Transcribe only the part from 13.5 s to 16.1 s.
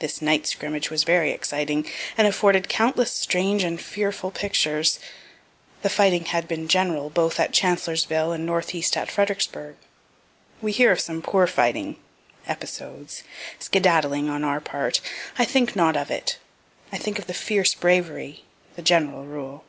skedaddling on our part. I think not of